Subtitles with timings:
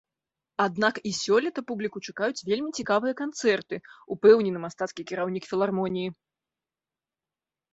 [0.63, 3.75] Аднак і сёлета публіку чакаюць вельмі цікавыя канцэрты,
[4.17, 6.09] упэўнены мастацкі кіраўнік філармоніі.